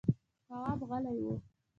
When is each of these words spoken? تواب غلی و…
تواب 0.47 0.79
غلی 0.89 1.17
و… 1.25 1.27